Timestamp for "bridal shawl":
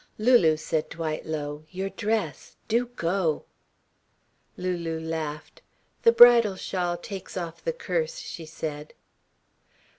6.11-6.97